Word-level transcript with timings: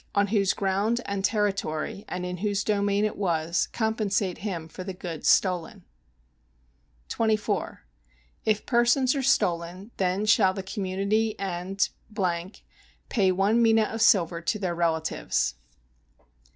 on 0.15 0.29
whose 0.29 0.53
ground 0.55 0.99
and 1.05 1.23
territory 1.23 2.03
and 2.07 2.25
in 2.25 2.37
whose 2.37 2.63
domain 2.63 3.05
it 3.05 3.15
was 3.15 3.67
compensate 3.71 4.39
him 4.39 4.67
for 4.67 4.83
the 4.83 4.95
goods 4.95 5.29
stolen. 5.29 5.85
24. 7.09 7.83
If 8.43 8.65
persons 8.65 9.13
are 9.13 9.21
stolen, 9.21 9.91
then 9.97 10.25
shall 10.25 10.55
the 10.55 10.63
community 10.63 11.37
and... 11.37 11.87
pay 13.09 13.31
one 13.31 13.61
mina 13.61 13.83
of 13.83 14.01
silver 14.01 14.41
to 14.41 14.57
their 14.57 14.73
relatives. 14.73 15.53